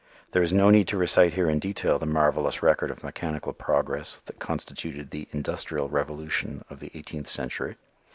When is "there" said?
0.31-0.41